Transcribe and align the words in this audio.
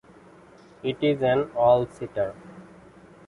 It 0.81 0.97
is 1.03 1.21
an 1.21 1.51
all-seater. 1.55 2.33